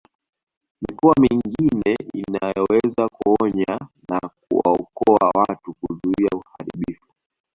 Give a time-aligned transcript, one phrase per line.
[0.81, 7.07] Mikoa mingine inaweza kuonya na kuwaokoa watu kuzuia uharibifu